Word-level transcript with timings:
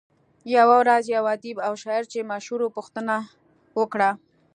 يوه 0.55 0.75
ورځ 0.81 1.03
يو 1.15 1.23
ادیب 1.33 1.57
او 1.67 1.73
شاعر 1.83 2.03
چې 2.11 2.29
مشهور 2.31 2.59
وو 2.61 2.75
پوښتنه 2.77 3.15
وکړه. 3.79 4.09